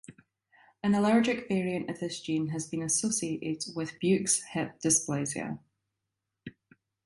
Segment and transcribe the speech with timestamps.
[0.81, 5.59] An allelic variant of this gene has been associated with Beukes hip dysplasia.